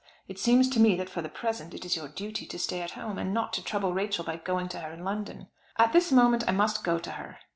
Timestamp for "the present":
1.21-1.75